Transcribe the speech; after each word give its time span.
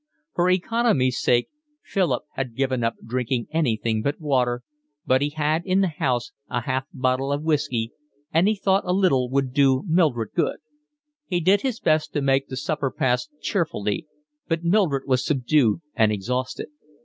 For 0.33 0.49
economy's 0.49 1.21
sake 1.21 1.49
Philip 1.83 2.23
had 2.33 2.55
given 2.55 2.83
up 2.83 2.95
drinking 3.05 3.45
anything 3.51 4.01
but 4.01 4.19
water, 4.19 4.63
but 5.05 5.21
he 5.21 5.29
had 5.29 5.61
in 5.63 5.81
the 5.81 5.89
house 5.89 6.31
a 6.49 6.61
half 6.61 6.85
a 6.91 6.97
bottle 6.97 7.31
of 7.31 7.43
whiskey, 7.43 7.91
and 8.33 8.47
he 8.47 8.55
thought 8.55 8.83
a 8.83 8.93
little 8.93 9.29
would 9.29 9.53
do 9.53 9.83
Mildred 9.87 10.31
good. 10.33 10.57
He 11.27 11.39
did 11.39 11.61
his 11.61 11.79
best 11.79 12.13
to 12.13 12.21
make 12.23 12.47
the 12.47 12.57
supper 12.57 12.89
pass 12.89 13.29
cheerfully, 13.43 14.07
but 14.47 14.63
Mildred 14.63 15.03
was 15.05 15.23
subdued 15.23 15.81
and 15.93 16.11
exhausted. 16.11 16.69